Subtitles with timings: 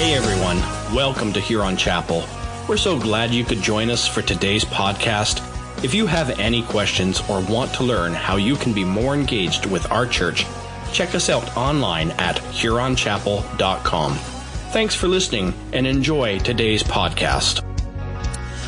[0.00, 0.56] Hey everyone,
[0.94, 2.24] welcome to Huron Chapel.
[2.66, 5.44] We're so glad you could join us for today's podcast.
[5.84, 9.66] If you have any questions or want to learn how you can be more engaged
[9.66, 10.46] with our church,
[10.94, 14.14] check us out online at huronchapel.com.
[14.72, 17.62] Thanks for listening and enjoy today's podcast.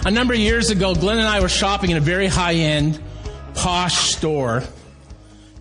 [0.04, 3.02] A number of years ago, Glenn and I were shopping in a very high end,
[3.54, 4.64] posh store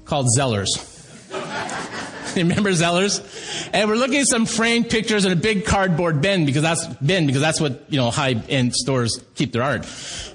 [0.03, 0.90] called Zellers.
[2.36, 3.21] Remember Zellers?
[3.73, 7.26] And we're looking at some framed pictures in a big cardboard bin because that's bin
[7.26, 9.85] because that's what you know high end stores keep their art.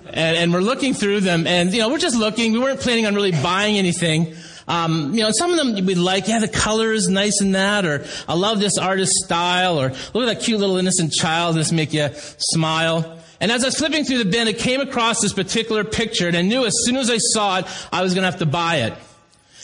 [0.06, 2.52] And, and, we're looking through them, and you know we're just looking.
[2.52, 4.34] We weren't planning on really buying anything.
[4.68, 7.84] Um, you know, some of them we'd like, yeah, the color is nice in that,
[7.84, 11.72] or I love this artist style, or look at that cute little innocent child, this
[11.72, 13.20] make you smile.
[13.40, 16.36] And as I was flipping through the bin, I came across this particular picture, and
[16.36, 18.76] I knew as soon as I saw it, I was going to have to buy
[18.76, 18.94] it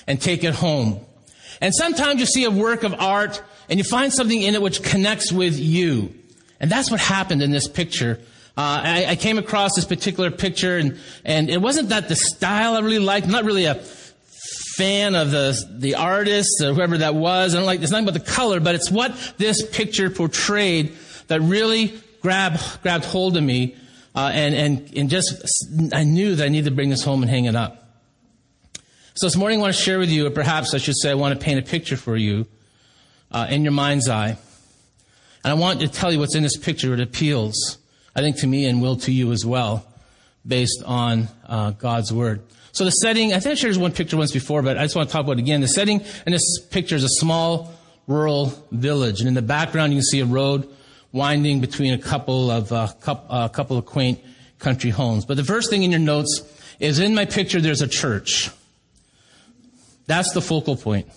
[0.07, 1.05] and take it home.
[1.62, 4.83] And sometimes you see a work of art and you find something in it which
[4.83, 6.12] connects with you.
[6.59, 8.19] And that's what happened in this picture.
[8.56, 12.75] Uh, I, I, came across this particular picture and, and it wasn't that the style
[12.75, 13.27] I really liked.
[13.27, 13.77] I'm not really a
[14.77, 17.55] fan of the, the artist or whoever that was.
[17.55, 20.97] I don't like, it's nothing but the color, but it's what this picture portrayed
[21.28, 23.77] that really grabbed, grabbed hold of me.
[24.17, 25.33] Uh, and, and, and just,
[25.94, 27.81] I knew that I needed to bring this home and hang it up.
[29.15, 31.15] So this morning I want to share with you, or perhaps I should say I
[31.15, 32.47] want to paint a picture for you
[33.31, 34.39] uh, in your mind's eye.
[35.45, 36.95] And I want to tell you what's in this picture.
[36.95, 37.77] It appeals,
[38.17, 39.87] I think, to me and will to you as well,
[40.47, 42.43] based on uh, God's Word.
[42.73, 45.11] So the setting, I think I shared one picture once before, but I just want
[45.11, 45.61] to talk about it again.
[45.61, 47.71] The setting in this picture is a small
[48.07, 49.21] rural village.
[49.21, 50.67] And in the background, you can see a road
[51.13, 52.89] winding between a couple of, uh,
[53.29, 54.21] a couple of quaint
[54.59, 55.27] country homes.
[55.27, 56.43] But the first thing in your notes
[56.81, 58.49] is in my picture, there's a church.
[60.06, 61.08] That's the focal point.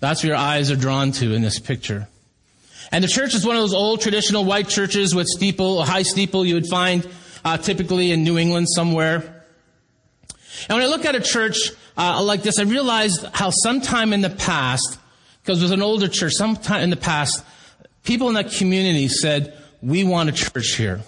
[0.00, 2.08] That's where your eyes are drawn to in this picture.
[2.92, 6.02] And the church is one of those old traditional white churches with steeple, a high
[6.02, 7.08] steeple you would find
[7.44, 9.44] uh, typically in New England somewhere.
[10.68, 14.20] And when I look at a church uh, like this, I realized how sometime in
[14.20, 14.98] the past,
[15.42, 17.44] because it was an older church, sometime in the past,
[18.02, 21.00] people in that community said, we want a church here.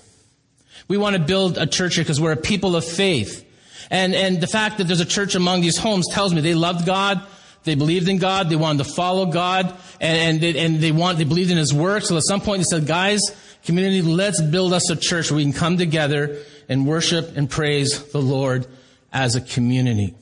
[0.88, 3.45] We want to build a church here because we're a people of faith.
[3.90, 6.86] And, and the fact that there's a church among these homes tells me they loved
[6.86, 7.22] God,
[7.64, 11.18] they believed in God, they wanted to follow God, and, and, they, and they want,
[11.18, 12.04] they believed in His work.
[12.04, 13.20] So at some point they said, guys,
[13.64, 16.38] community, let's build us a church where we can come together
[16.68, 18.66] and worship and praise the Lord
[19.12, 20.14] as a community.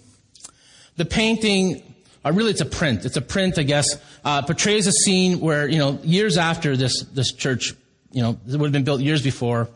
[0.96, 1.82] The painting,
[2.24, 5.40] or uh, really it's a print, it's a print, I guess, uh, portrays a scene
[5.40, 7.74] where, you know, years after this, this church,
[8.12, 9.68] you know, it would have been built years before,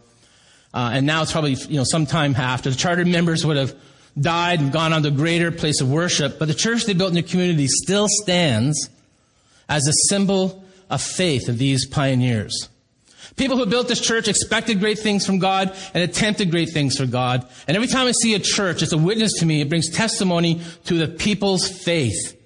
[0.75, 2.71] uh, and now it's probably, you know, sometime after.
[2.71, 3.75] The charter members would have
[4.19, 6.39] died and gone on to a greater place of worship.
[6.39, 8.89] But the church they built in the community still stands
[9.69, 12.69] as a symbol of faith of these pioneers.
[13.37, 17.07] People who built this church expected great things from God and attempted great things for
[17.07, 17.49] God.
[17.69, 19.61] And every time I see a church, it's a witness to me.
[19.61, 22.37] It brings testimony to the people's faith.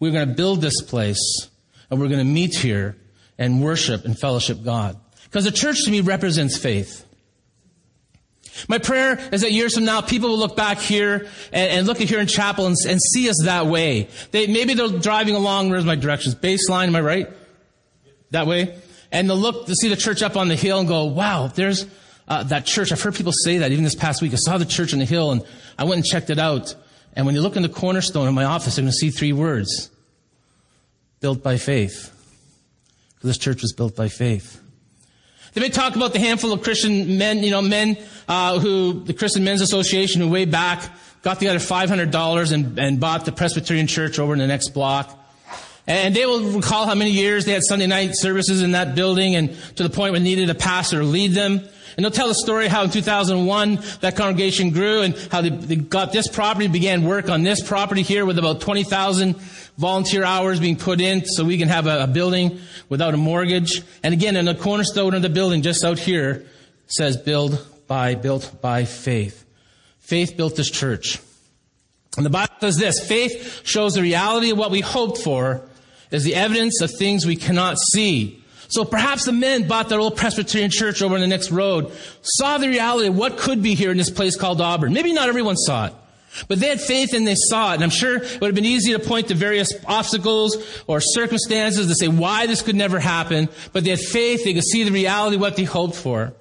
[0.00, 1.48] We're going to build this place
[1.88, 2.96] and we're going to meet here
[3.38, 4.98] and worship and fellowship God.
[5.24, 7.04] Because the church to me represents faith.
[8.68, 12.00] My prayer is that years from now, people will look back here and, and look
[12.00, 14.08] at Huron Chapel and, and, see us that way.
[14.30, 16.34] They, maybe they're driving along, where's my directions?
[16.34, 17.28] Baseline, am I right?
[18.30, 18.78] That way?
[19.10, 21.86] And they'll look to see the church up on the hill and go, wow, there's
[22.28, 22.92] uh, that church.
[22.92, 24.32] I've heard people say that even this past week.
[24.32, 25.44] I saw the church on the hill and
[25.78, 26.74] I went and checked it out.
[27.14, 29.32] And when you look in the cornerstone of my office, you're going to see three
[29.32, 29.90] words.
[31.20, 32.10] Built by faith.
[33.22, 34.60] This church was built by faith.
[35.54, 39.14] They may talk about the handful of Christian men, you know, men uh, who the
[39.14, 40.82] Christian Men's Association, who way back
[41.22, 44.70] got together five hundred dollars and, and bought the Presbyterian Church over in the next
[44.70, 45.16] block.
[45.86, 49.36] And they will recall how many years they had Sunday night services in that building,
[49.36, 51.60] and to the point where needed a pastor to lead them.
[51.96, 55.76] And they'll tell the story how in 2001 that congregation grew and how they, they
[55.76, 59.36] got this property, began work on this property here with about 20,000
[59.76, 63.82] volunteer hours being put in so we can have a, a, building without a mortgage.
[64.02, 66.46] And again, in the cornerstone of the building just out here
[66.86, 69.44] says build by, built by faith.
[70.00, 71.20] Faith built this church.
[72.16, 75.68] And the Bible says this, faith shows the reality of what we hoped for
[76.10, 78.43] is the evidence of things we cannot see.
[78.74, 81.92] So perhaps the men bought that old Presbyterian church over in the next road,
[82.22, 84.92] saw the reality of what could be here in this place called Auburn.
[84.92, 85.94] Maybe not everyone saw it.
[86.48, 87.74] But they had faith and they saw it.
[87.74, 90.56] And I'm sure it would have been easy to point to various obstacles
[90.88, 93.48] or circumstances to say why this could never happen.
[93.72, 94.42] But they had faith.
[94.42, 96.32] They could see the reality what they hoped for.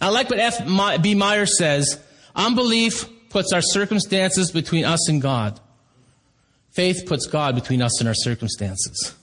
[0.00, 1.02] I like what F.
[1.02, 1.14] B.
[1.14, 2.02] Meyer says.
[2.34, 5.60] Unbelief puts our circumstances between us and God.
[6.70, 9.17] Faith puts God between us and our circumstances.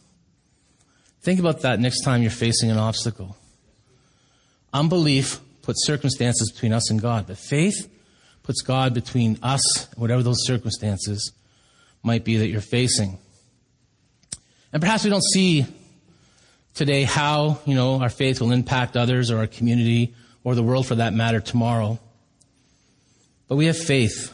[1.25, 3.35] Think about that next time you're facing an obstacle.
[4.71, 7.89] Unbelief puts circumstances between us and God, but faith
[8.43, 11.31] puts God between us, whatever those circumstances
[12.03, 13.17] might be that you're facing.
[14.71, 15.65] And perhaps we don't see
[16.75, 20.13] today how, you know, our faith will impact others or our community
[20.43, 21.97] or the world for that matter tomorrow.
[23.47, 24.31] But we have faith.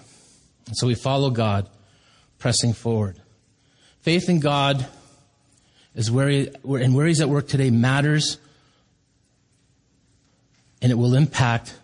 [0.67, 1.69] And so we follow God,
[2.37, 3.17] pressing forward.
[4.01, 4.85] Faith in God
[5.95, 8.37] is where he, and where he's at work today matters
[10.81, 11.77] and it will impact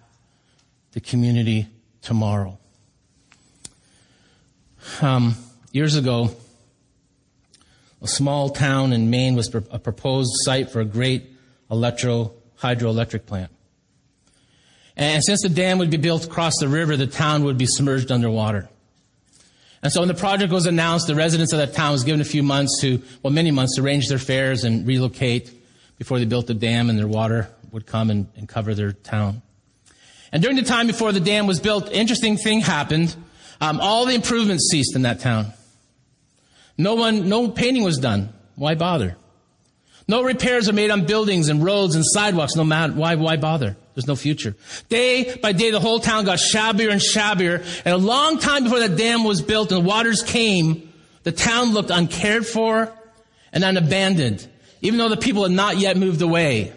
[0.94, 1.68] the community
[2.02, 2.58] tomorrow.
[5.02, 5.36] Um,
[5.72, 6.32] years ago,
[8.02, 11.30] a small town in Maine was a proposed site for a great
[11.70, 13.52] electro hydroelectric plant.
[14.96, 18.12] And since the dam would be built across the river, the town would be submerged
[18.12, 18.68] underwater.
[19.84, 22.26] And so when the project was announced, the residents of that town was given a
[22.26, 25.52] few months to, well, many months to arrange their affairs and relocate
[25.98, 29.42] before they built the dam and their water would come and, and cover their town.
[30.32, 33.16] And during the time before the dam was built, interesting thing happened.
[33.62, 35.54] Um, all the improvements ceased in that town.
[36.78, 38.34] No one, no painting was done.
[38.56, 39.16] Why bother?
[40.08, 42.56] No repairs are made on buildings and roads and sidewalks.
[42.56, 43.76] No matter why, why bother?
[43.94, 44.56] There's no future.
[44.90, 47.64] Day by day, the whole town got shabbier and shabbier.
[47.84, 50.94] And a long time before that dam was built and the waters came,
[51.24, 52.94] the town looked uncared for
[53.52, 54.48] and unabandoned,
[54.82, 56.74] even though the people had not yet moved away.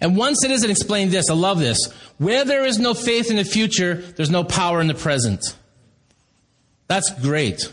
[0.00, 1.30] And one citizen explained this.
[1.30, 1.92] I love this.
[2.18, 5.42] Where there is no faith in the future, there's no power in the present.
[6.88, 7.72] That's great.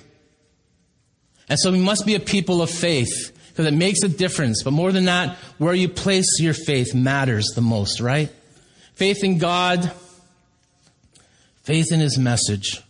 [1.49, 4.63] And so we must be a people of faith because it makes a difference.
[4.63, 8.31] But more than that, where you place your faith matters the most, right?
[8.95, 9.91] Faith in God,
[11.61, 12.81] faith in His message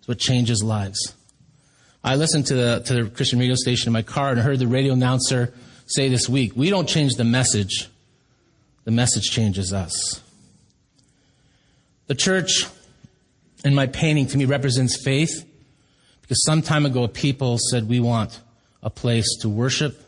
[0.00, 1.14] is what changes lives.
[2.02, 4.66] I listened to the, to the Christian radio station in my car and heard the
[4.66, 5.54] radio announcer
[5.86, 7.88] say this week, we don't change the message,
[8.82, 10.20] the message changes us.
[12.08, 12.64] The church
[13.64, 15.46] in my painting to me represents faith
[16.22, 18.40] because some time ago people said we want
[18.82, 20.00] a place to worship,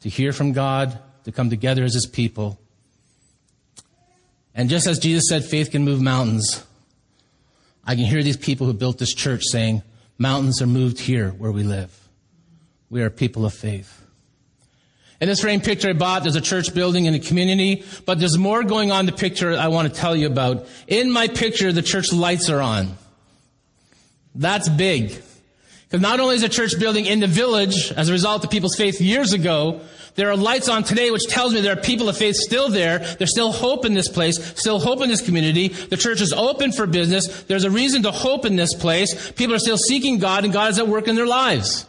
[0.00, 2.58] to hear from God, to come together as his people.
[4.54, 6.64] And just as Jesus said faith can move mountains,
[7.84, 9.82] I can hear these people who built this church saying,
[10.18, 11.96] mountains are moved here where we live.
[12.90, 14.02] We are people of faith.
[15.20, 18.36] In this frame picture I bought, there's a church building and a community, but there's
[18.36, 20.66] more going on in the picture I want to tell you about.
[20.86, 22.96] In my picture, the church lights are on.
[24.34, 25.22] That's big.
[25.88, 28.76] Because not only is a church building in the village as a result of people's
[28.76, 29.80] faith years ago,
[30.16, 32.98] there are lights on today which tells me there are people of faith still there.
[32.98, 35.68] There's still hope in this place, still hope in this community.
[35.68, 37.44] The church is open for business.
[37.44, 39.30] There's a reason to hope in this place.
[39.32, 41.86] People are still seeking God and God is at work in their lives.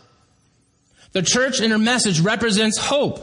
[1.13, 3.19] The church in her message represents hope.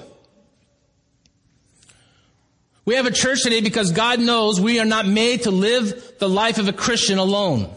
[2.87, 6.29] We have a church today because God knows we are not made to live the
[6.29, 7.70] life of a Christian alone.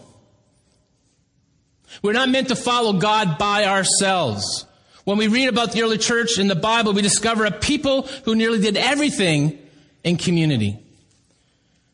[2.02, 4.66] We're not meant to follow God by ourselves.
[5.04, 8.34] When we read about the early church in the Bible, we discover a people who
[8.34, 9.58] nearly did everything
[10.04, 10.78] in community.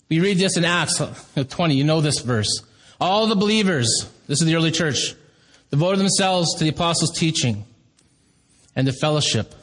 [0.08, 1.00] We read this in Acts
[1.48, 1.74] 20.
[1.74, 2.62] You know this verse.
[3.00, 5.14] All the believers, this is the early church,
[5.70, 7.64] devoted themselves to the apostles' teaching
[8.76, 9.54] and to fellowship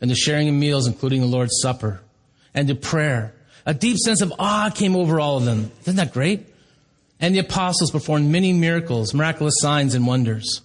[0.00, 2.00] and to sharing of meals, including the Lord's Supper
[2.54, 3.34] and to prayer.
[3.64, 5.70] A deep sense of awe came over all of them.
[5.82, 6.46] Isn't that great?
[7.20, 10.60] And the apostles performed many miracles, miraculous signs and wonders.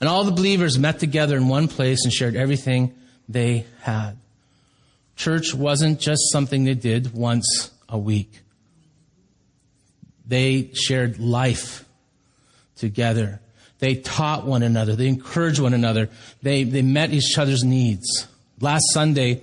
[0.00, 2.94] And all the believers met together in one place and shared everything
[3.28, 4.18] they had.
[5.16, 8.40] Church wasn't just something they did once a week.
[10.26, 11.84] They shared life
[12.76, 13.40] together.
[13.78, 14.94] They taught one another.
[14.94, 16.10] They encouraged one another.
[16.42, 18.26] They, they met each other's needs.
[18.60, 19.40] Last Sunday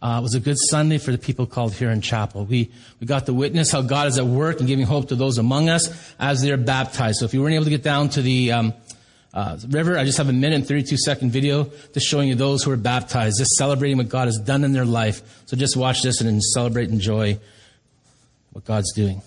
[0.00, 2.44] uh, was a good Sunday for the people called Huron Chapel.
[2.44, 5.38] We, we got to witness how God is at work and giving hope to those
[5.38, 7.18] among us as they're baptized.
[7.18, 8.74] So if you weren't able to get down to the, um,
[9.34, 12.64] uh, river, I just have a minute and 32 second video just showing you those
[12.64, 15.22] who are baptized, just celebrating what God has done in their life.
[15.46, 17.38] So just watch this and celebrate and enjoy
[18.52, 19.22] what God's doing.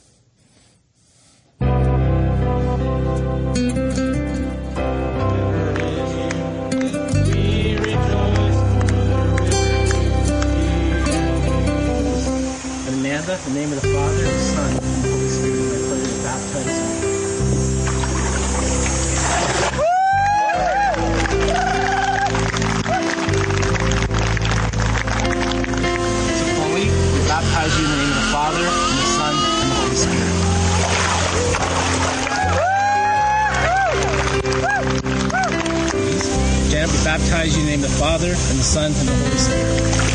[37.17, 40.11] Baptize you in the name of the Father, and the Son, and the Holy Spirit.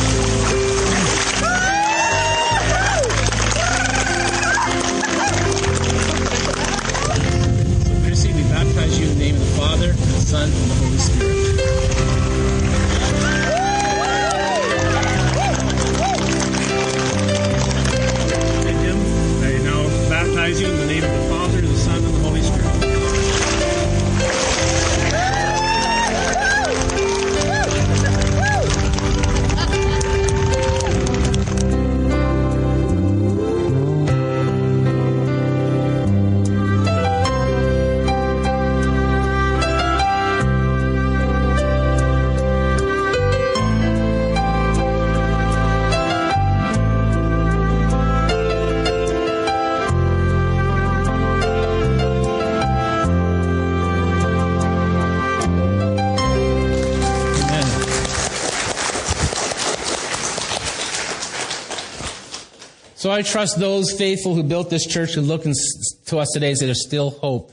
[63.17, 66.87] I trust those faithful who built this church who look to us today say there's
[66.87, 67.51] still hope.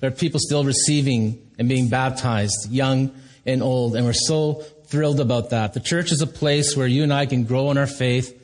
[0.00, 3.14] There are people still receiving and being baptized, young
[3.46, 4.54] and old, and we're so
[4.86, 5.72] thrilled about that.
[5.72, 8.34] The church is a place where you and I can grow in our faith.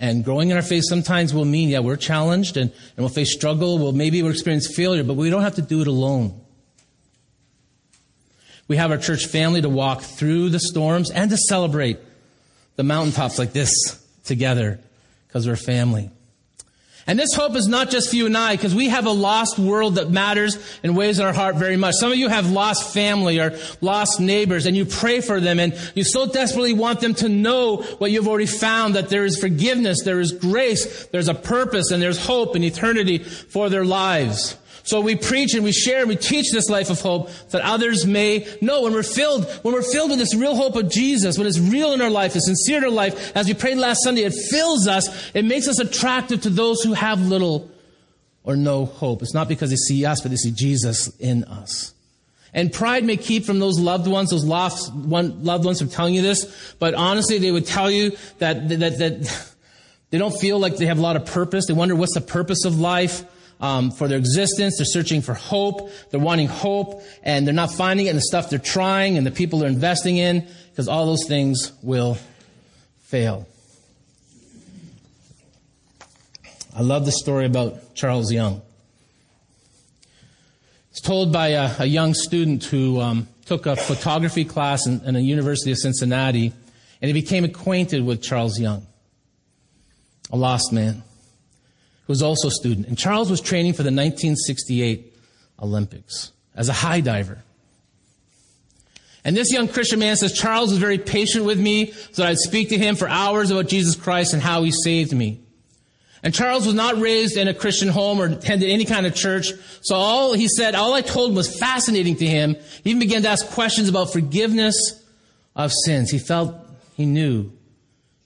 [0.00, 3.32] And growing in our faith sometimes will mean, yeah, we're challenged and, and we'll face
[3.32, 3.78] struggle.
[3.78, 6.40] We'll maybe we'll experience failure, but we don't have to do it alone.
[8.66, 12.00] We have our church family to walk through the storms and to celebrate
[12.74, 13.72] the mountaintops like this
[14.24, 14.80] together
[15.32, 16.10] because we're family.
[17.06, 19.58] And this hope is not just for you and I, because we have a lost
[19.58, 21.94] world that matters and weighs on our heart very much.
[21.94, 25.74] Some of you have lost family or lost neighbors, and you pray for them, and
[25.94, 30.04] you so desperately want them to know what you've already found, that there is forgiveness,
[30.04, 34.56] there is grace, there's a purpose, and there's hope and eternity for their lives.
[34.84, 38.06] So we preach and we share and we teach this life of hope that others
[38.06, 38.82] may know.
[38.82, 41.92] When we're filled, when we're filled with this real hope of Jesus, when it's real
[41.92, 44.88] in our life, it's sincere in our life, as we prayed last Sunday, it fills
[44.88, 47.70] us, it makes us attractive to those who have little
[48.44, 49.22] or no hope.
[49.22, 51.94] It's not because they see us, but they see Jesus in us.
[52.54, 56.14] And pride may keep from those loved ones, those lost one, loved ones from telling
[56.14, 59.52] you this, but honestly, they would tell you that, that, that
[60.10, 61.66] they don't feel like they have a lot of purpose.
[61.66, 63.24] They wonder what's the purpose of life
[63.60, 64.78] um, for their existence.
[64.78, 65.90] They're searching for hope.
[66.10, 69.30] They're wanting hope, and they're not finding it in the stuff they're trying and the
[69.30, 72.18] people they're investing in, because all those things will
[73.02, 73.46] fail.
[76.74, 78.62] I love the story about Charles Young.
[80.90, 85.14] It's told by a, a young student who um, took a photography class in, in
[85.14, 86.52] the University of Cincinnati,
[87.00, 88.86] and he became acquainted with Charles Young,
[90.30, 91.02] a lost man
[92.06, 92.86] who was also a student.
[92.86, 95.14] And Charles was training for the 1968
[95.60, 97.42] Olympics as a high diver.
[99.24, 102.38] And this young Christian man says, Charles was very patient with me so that I'd
[102.38, 105.40] speak to him for hours about Jesus Christ and how he saved me.
[106.24, 109.52] And Charles was not raised in a Christian home or attended any kind of church.
[109.80, 112.56] So all he said, all I told him was fascinating to him.
[112.84, 115.02] He even began to ask questions about forgiveness
[115.56, 116.10] of sins.
[116.10, 116.54] He felt
[116.94, 117.52] he knew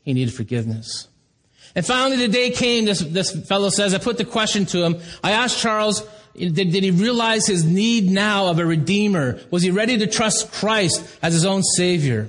[0.02, 1.08] he needed forgiveness.
[1.76, 5.00] And finally the day came, this, this fellow says, I put the question to him.
[5.22, 6.02] I asked Charles,
[6.34, 9.38] did, did he realize his need now of a redeemer?
[9.52, 12.22] Was he ready to trust Christ as his own savior?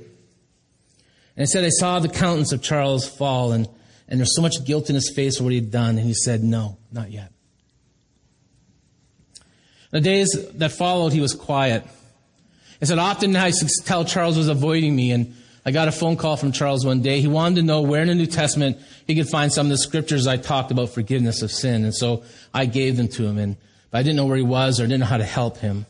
[1.36, 3.68] And he said, I saw the countenance of Charles fall and
[4.08, 5.98] and there's so much guilt in his face for what he'd done.
[5.98, 7.32] And he said, No, not yet.
[9.92, 11.86] The days that followed, he was quiet.
[12.80, 13.52] He said, Often I
[13.86, 15.12] tell Charles was avoiding me.
[15.12, 15.36] And
[15.68, 17.20] I got a phone call from Charles one day.
[17.20, 19.78] He wanted to know where in the New Testament he could find some of the
[19.78, 21.84] scriptures I talked about forgiveness of sin.
[21.84, 23.38] And so I gave them to him.
[23.38, 23.58] And
[23.92, 25.86] but I didn't know where he was or didn't know how to help him.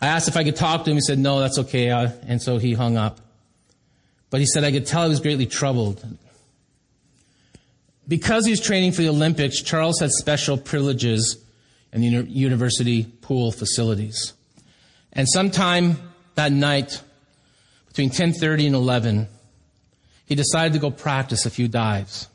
[0.00, 0.96] I asked if I could talk to him.
[0.96, 1.90] He said, No, that's okay.
[1.90, 3.18] Uh, and so he hung up.
[4.30, 6.00] But he said, I could tell he was greatly troubled.
[8.06, 11.36] Because he was training for the Olympics, Charles had special privileges
[11.92, 14.34] in the university pool facilities.
[15.12, 15.96] And sometime
[16.36, 17.02] that night,
[17.92, 19.28] between 10:30 and 11,
[20.24, 22.26] he decided to go practice a few dives.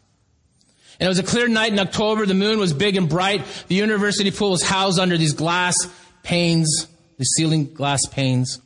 [1.00, 2.28] And it was a clear night in October.
[2.28, 3.44] The moon was big and bright.
[3.68, 5.76] The university pool was housed under these glass
[6.22, 6.88] panes,
[7.18, 8.60] the ceiling glass panes.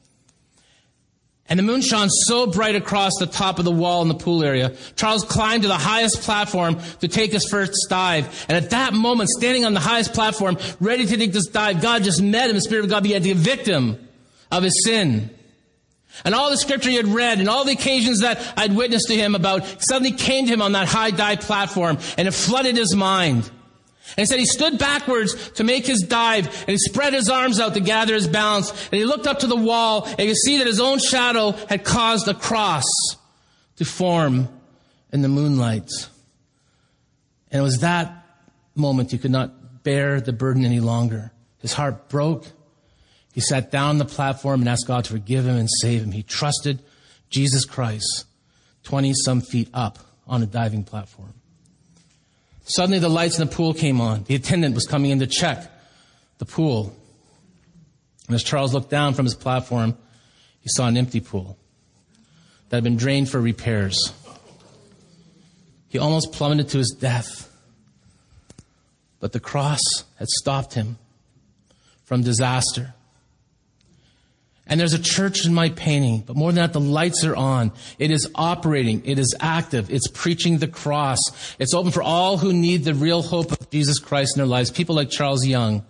[1.47, 4.43] And the moon shone so bright across the top of the wall in the pool
[4.43, 4.73] area.
[4.95, 8.45] Charles climbed to the highest platform to take his first dive.
[8.49, 12.03] And at that moment, standing on the highest platform, ready to take this dive, God
[12.03, 12.55] just met him.
[12.55, 13.97] The Spirit of God began to convict him
[14.51, 15.29] of his sin.
[16.23, 19.15] And all the scripture he had read and all the occasions that I'd witnessed to
[19.15, 22.95] him about suddenly came to him on that high dive platform and it flooded his
[22.95, 23.49] mind.
[24.17, 27.59] And he said he stood backwards to make his dive and he spread his arms
[27.59, 30.37] out to gather his balance and he looked up to the wall and he could
[30.37, 32.85] see that his own shadow had caused a cross
[33.77, 34.49] to form
[35.11, 35.89] in the moonlight.
[37.51, 38.25] And it was that
[38.75, 41.31] moment he could not bear the burden any longer.
[41.59, 42.45] His heart broke.
[43.33, 46.11] He sat down on the platform and asked God to forgive him and save him.
[46.11, 46.81] He trusted
[47.29, 48.25] Jesus Christ
[48.83, 51.33] 20 some feet up on a diving platform.
[52.63, 54.23] Suddenly the lights in the pool came on.
[54.23, 55.71] The attendant was coming in to check
[56.37, 56.95] the pool.
[58.27, 59.97] And as Charles looked down from his platform,
[60.59, 61.57] he saw an empty pool
[62.69, 64.13] that had been drained for repairs.
[65.89, 67.49] He almost plummeted to his death.
[69.19, 69.81] But the cross
[70.17, 70.97] had stopped him
[72.05, 72.93] from disaster.
[74.71, 77.73] And there's a church in my painting, but more than that, the lights are on.
[77.99, 79.05] It is operating.
[79.05, 79.91] It is active.
[79.91, 81.19] It's preaching the cross.
[81.59, 84.71] It's open for all who need the real hope of Jesus Christ in their lives.
[84.71, 85.85] People like Charles Young.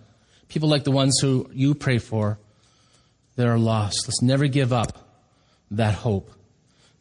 [0.48, 2.40] People like the ones who you pray for
[3.36, 4.08] that are lost.
[4.08, 4.98] Let's never give up
[5.70, 6.32] that hope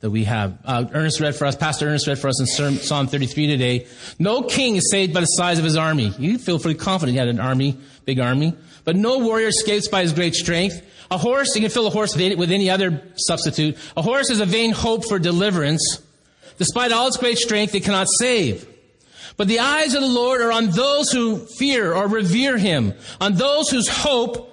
[0.02, 0.58] that we have.
[0.66, 3.88] Uh, Ernest read for us, Pastor Ernest read for us in Psalm 33 today.
[4.20, 6.12] No king is saved by the size of his army.
[6.18, 8.56] You feel pretty confident he had an army, big army.
[8.84, 10.82] But no warrior escapes by his great strength.
[11.12, 13.78] A horse, you can fill a horse with any other substitute.
[13.96, 16.02] A horse is a vain hope for deliverance.
[16.58, 18.68] Despite all its great strength, it cannot save.
[19.38, 23.36] But the eyes of the Lord are on those who fear or revere him, on
[23.36, 24.52] those whose hope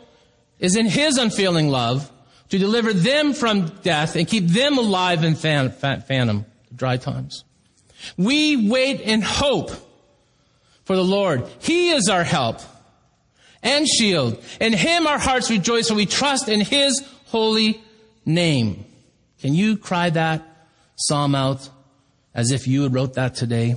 [0.58, 2.10] is in his unfailing love
[2.50, 7.44] to deliver them from death and keep them alive in phantom, dry times.
[8.16, 9.70] We wait in hope
[10.84, 11.46] for the Lord.
[11.58, 12.60] He is our help
[13.62, 14.42] and shield.
[14.60, 17.82] In him our hearts rejoice, for we trust in his holy
[18.24, 18.84] name.
[19.40, 20.42] Can you cry that
[20.96, 21.68] psalm out
[22.34, 23.76] as if you had wrote that today?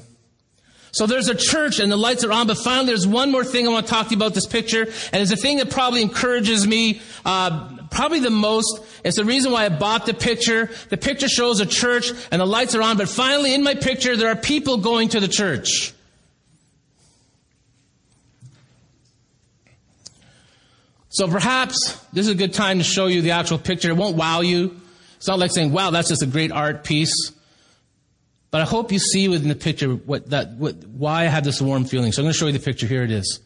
[0.93, 3.65] So there's a church and the lights are on, but finally there's one more thing
[3.65, 6.01] I want to talk to you about this picture, and it's a thing that probably
[6.01, 8.81] encourages me, uh, probably the most.
[9.03, 10.71] It's the reason why I bought the picture.
[10.89, 14.17] The picture shows a church and the lights are on, but finally in my picture
[14.17, 15.93] there are people going to the church.
[21.09, 23.89] So perhaps this is a good time to show you the actual picture.
[23.89, 24.79] It won't wow you.
[25.17, 27.33] It's not like saying, wow, that's just a great art piece.
[28.49, 31.61] But I hope you see within the picture what that, what, why I have this
[31.61, 32.11] warm feeling.
[32.13, 32.87] So I'm going to show you the picture.
[32.87, 33.39] Here it is.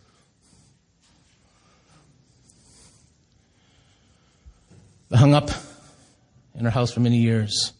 [5.13, 5.49] Hung up
[6.55, 7.73] in our house for many years.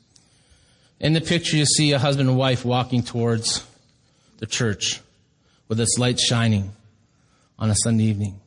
[0.99, 3.65] In the picture, you see a husband and wife walking towards
[4.37, 5.01] the church
[5.67, 6.71] with its light shining
[7.57, 8.39] on a Sunday evening.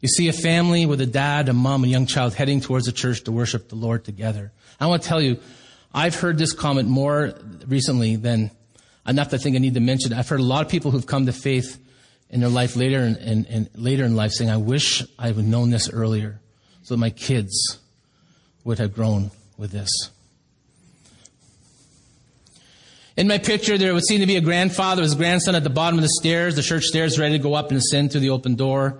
[0.00, 2.92] You see a family with a dad, a mom, a young child heading towards the
[2.92, 4.52] church to worship the Lord together.
[4.80, 5.38] I want to tell you,
[5.92, 7.34] I've heard this comment more
[7.66, 8.50] recently than
[9.06, 10.12] enough to think I need to mention.
[10.12, 11.78] I've heard a lot of people who've come to faith
[12.30, 15.46] in their life later and, and, and later in life saying, I wish I would
[15.46, 16.40] known this earlier
[16.82, 17.78] so that my kids
[18.68, 19.88] would have grown with this.
[23.16, 25.98] In my picture, there would seem to be a grandfather, his grandson at the bottom
[25.98, 28.56] of the stairs, the church stairs, ready to go up and ascend through the open
[28.56, 28.98] door.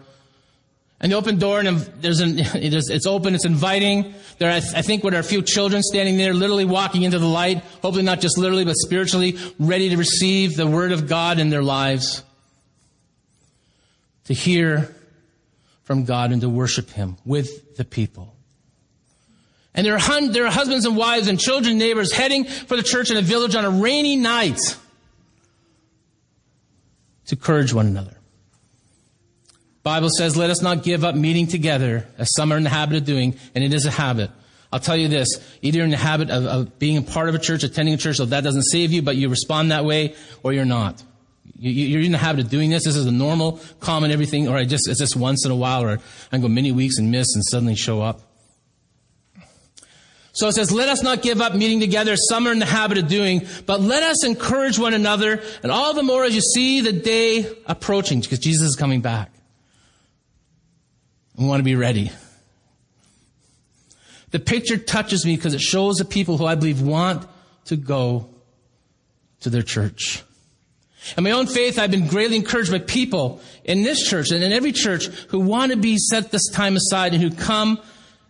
[1.01, 4.15] And the open door, and there's an, it's open, it's inviting.
[4.39, 7.59] There, I, think, what are a few children standing there, literally walking into the light,
[7.83, 11.63] hopefully not just literally, but spiritually, ready to receive the Word of God in their
[11.63, 12.25] lives.
[14.25, 14.95] To hear
[15.85, 18.35] from God and to worship Him with the people.
[19.79, 23.13] And there are, hun- husbands and wives and children, and neighbors heading for the church
[23.13, 24.59] in a village on a rainy night
[27.27, 28.17] to encourage one another.
[29.85, 32.97] Bible says, let us not give up meeting together as some are in the habit
[32.97, 34.33] of doing, and it is a habit.
[34.73, 35.29] I'll tell you this,
[35.63, 38.17] either in the habit of, of being a part of a church, attending a church,
[38.17, 41.01] so that doesn't save you, but you respond that way, or you're not.
[41.57, 42.85] You, are in the habit of doing this.
[42.85, 45.85] This is a normal, common everything, or I just, it's just once in a while,
[45.85, 46.01] or
[46.33, 48.23] I go many weeks and miss and suddenly show up.
[50.39, 52.15] So it says, let us not give up meeting together.
[52.17, 55.95] Some are in the habit of doing, but let us encourage one another, and all
[55.95, 59.33] the more as you see the day approaching, because Jesus is coming back.
[61.37, 62.13] We want to be ready.
[64.31, 67.27] The picture touches me because it shows the people who I believe want
[67.65, 68.31] to go
[69.41, 70.23] to their church.
[71.17, 74.53] In my own faith, I've been greatly encouraged by people in this church and in
[74.53, 77.81] every church who want to be set this time aside and who come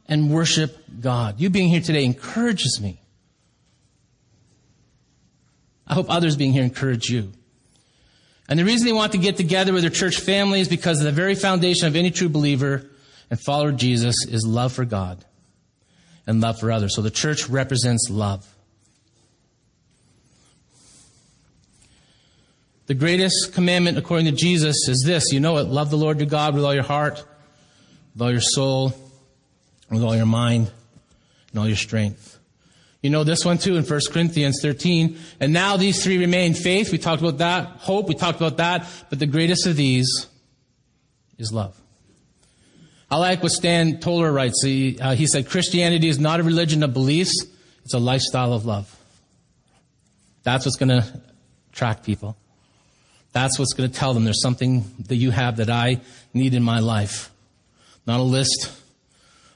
[0.09, 1.41] and worship God.
[1.41, 3.01] You being here today encourages me.
[5.87, 7.33] I hope others being here encourage you.
[8.49, 11.13] And the reason they want to get together with their church family is because the
[11.13, 12.89] very foundation of any true believer
[13.31, 15.23] and follower of Jesus is love for God
[16.27, 16.95] and love for others.
[16.95, 18.47] So the church represents love.
[22.87, 25.31] The greatest commandment according to Jesus is this.
[25.31, 25.65] You know it.
[25.65, 27.23] Love the Lord your God with all your heart,
[28.15, 28.95] with all your soul,
[29.91, 30.71] with all your mind,
[31.51, 32.39] and all your strength.
[33.03, 35.19] You know this one too in 1 Corinthians 13.
[35.41, 36.91] And now these three remain faith.
[36.91, 37.67] We talked about that.
[37.79, 38.09] Hope.
[38.09, 38.87] We talked about that.
[39.09, 40.27] But the greatest of these
[41.39, 41.81] is love.
[43.11, 44.63] I like what Stan Toller writes.
[44.63, 47.47] He, uh, he said, Christianity is not a religion of beliefs.
[47.85, 48.95] It's a lifestyle of love.
[50.43, 51.23] That's what's going to
[51.73, 52.37] attract people.
[53.33, 56.01] That's what's going to tell them there's something that you have that I
[56.35, 57.31] need in my life.
[58.07, 58.73] Not a list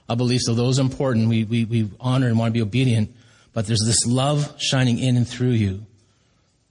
[0.08, 1.28] of beliefs, So those are important.
[1.28, 3.14] We, we, we honor and want to be obedient.
[3.52, 5.86] But there's this love shining in and through you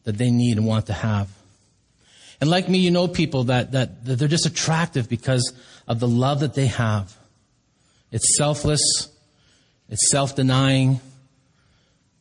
[0.04, 1.30] that they need and want to have.
[2.39, 5.54] And like me, you know people that, that, that they're just attractive because
[5.88, 7.15] of the love that they have.
[8.12, 9.10] It's selfless,
[9.89, 11.00] it's self denying,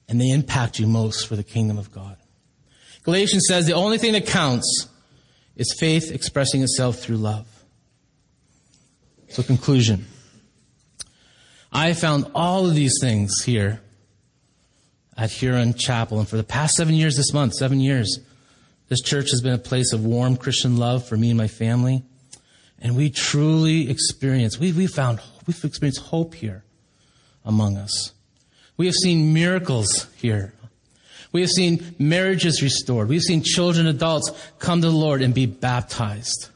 [0.09, 2.17] and they impact you most for the kingdom of God.
[3.03, 4.89] Galatians says the only thing that counts
[5.57, 7.47] is faith expressing itself through love.
[9.29, 10.07] So, conclusion.
[11.73, 13.81] I found all of these things here
[15.17, 16.19] at Huron Chapel.
[16.19, 18.19] And for the past seven years this month, seven years,
[18.89, 22.03] this church has been a place of warm Christian love for me and my family.
[22.81, 26.65] And we truly experience, we, we found, we've experienced hope here
[27.45, 28.13] among us.
[28.77, 30.55] We have seen miracles here
[31.33, 33.09] we have seen marriages restored.
[33.09, 36.49] We've seen children, adults come to the Lord and be baptized.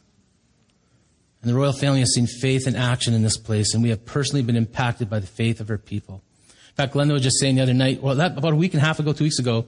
[1.44, 4.06] And the royal family has seen faith in action in this place, and we have
[4.06, 6.22] personally been impacted by the faith of her people.
[6.48, 8.82] In fact, Glenda was just saying the other night, well, that, about a week and
[8.82, 9.66] a half ago, two weeks ago,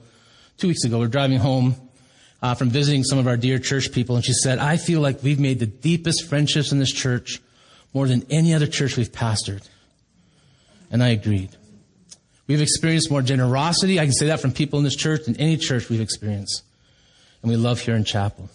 [0.57, 1.75] two weeks ago, we we're driving home
[2.41, 5.21] uh, from visiting some of our dear church people, and she said, I feel like
[5.21, 7.39] we've made the deepest friendships in this church
[7.93, 9.61] more than any other church we've pastored.
[10.89, 11.51] And I agreed.
[12.47, 13.99] We've experienced more generosity.
[13.99, 16.63] I can say that from people in this church than any church we've experienced.
[17.43, 18.49] And we love Huron Chapel.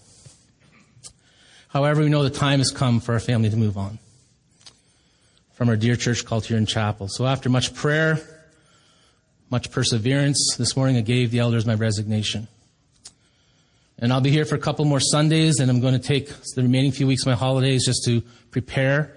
[1.72, 3.98] However, we know the time has come for our family to move on
[5.54, 7.08] from our dear church called Huron Chapel.
[7.08, 8.20] So after much prayer,
[9.48, 12.46] much perseverance, this morning I gave the elders my resignation.
[13.98, 16.62] And I'll be here for a couple more Sundays, and I'm going to take the
[16.62, 19.16] remaining few weeks of my holidays just to prepare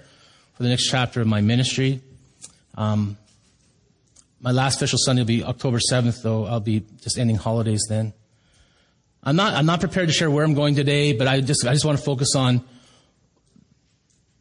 [0.53, 1.99] for the next chapter of my ministry.
[2.75, 3.17] Um,
[4.39, 8.13] my last official Sunday will be October 7th, though I'll be just ending holidays then.
[9.25, 11.73] I'm not, I'm not prepared to share where I'm going today, but I just, I
[11.73, 12.63] just want to focus on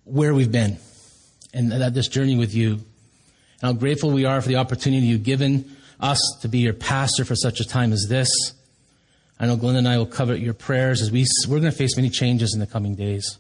[0.05, 0.79] where we've been
[1.55, 2.73] and that this journey with you.
[2.73, 2.83] And
[3.62, 7.35] how grateful we are for the opportunity you've given us to be your pastor for
[7.35, 8.53] such a time as this.
[9.40, 11.97] I know Glenn and I will cover your prayers as we, we're going to face
[11.97, 13.38] many changes in the coming days.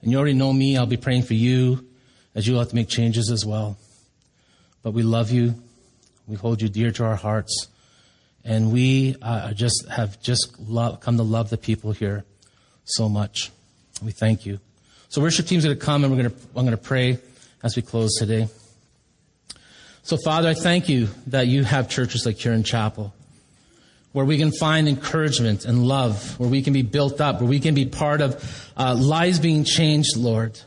[0.00, 0.76] And you already know me.
[0.76, 1.86] I'll be praying for you
[2.34, 3.76] as you'll have to make changes as well.
[4.82, 5.56] But we love you.
[6.26, 7.68] We hold you dear to our hearts.
[8.48, 12.24] And we uh, just have just love, come to love the people here
[12.84, 13.52] so much.
[14.02, 14.58] We thank you.
[15.10, 17.18] So worship team's going to come and we're going to, I'm going to pray
[17.62, 18.48] as we close today.
[20.02, 23.12] So Father, I thank you that you have churches like Huron Chapel
[24.12, 27.60] where we can find encouragement and love, where we can be built up, where we
[27.60, 30.58] can be part of uh, lives being changed, Lord.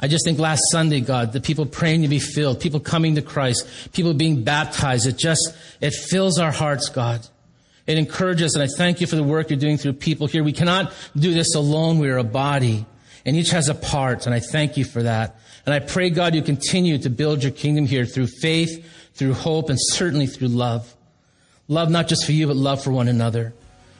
[0.00, 3.22] I just think last Sunday, God, the people praying to be filled, people coming to
[3.22, 7.26] Christ, people being baptized, it just, it fills our hearts, God.
[7.86, 10.42] It encourages, and I thank you for the work you're doing through people here.
[10.42, 11.98] We cannot do this alone.
[11.98, 12.86] We are a body,
[13.26, 15.38] and each has a part, and I thank you for that.
[15.66, 19.68] And I pray, God, you continue to build your kingdom here through faith, through hope,
[19.68, 20.94] and certainly through love.
[21.68, 23.52] Love not just for you, but love for one another.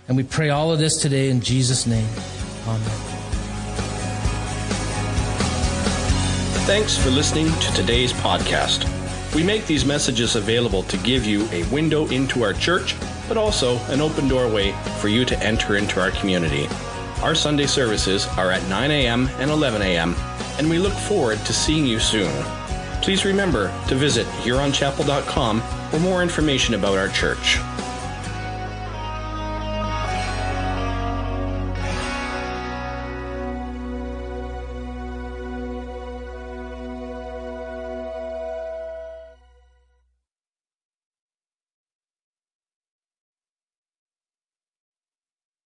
[0.08, 2.08] And we pray all of this today in Jesus' name.
[2.66, 3.19] Amen.
[6.66, 8.86] Thanks for listening to today's podcast.
[9.34, 12.94] We make these messages available to give you a window into our church,
[13.26, 16.68] but also an open doorway for you to enter into our community.
[17.22, 19.28] Our Sunday services are at 9 a.m.
[19.38, 20.14] and 11 a.m.,
[20.58, 22.32] and we look forward to seeing you soon.
[23.02, 27.58] Please remember to visit HuronChapel.com for more information about our church.